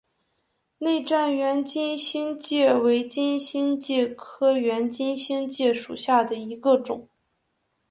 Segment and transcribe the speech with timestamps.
[0.79, 7.07] 内战圆金星介为金星介科圆金星介属下的一个种。